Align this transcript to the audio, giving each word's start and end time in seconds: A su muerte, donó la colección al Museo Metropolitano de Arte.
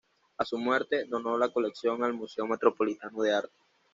A 0.39 0.45
su 0.45 0.57
muerte, 0.57 1.05
donó 1.05 1.37
la 1.37 1.49
colección 1.49 2.03
al 2.03 2.13
Museo 2.15 2.47
Metropolitano 2.47 3.21
de 3.21 3.35
Arte. 3.35 3.55